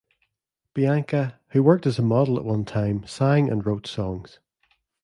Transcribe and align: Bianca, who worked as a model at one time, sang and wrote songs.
Bianca, 0.73 1.39
who 1.49 1.61
worked 1.61 1.85
as 1.85 1.99
a 1.99 2.01
model 2.01 2.39
at 2.39 2.43
one 2.43 2.65
time, 2.65 3.05
sang 3.05 3.51
and 3.51 3.63
wrote 3.63 3.85
songs. 3.85 4.39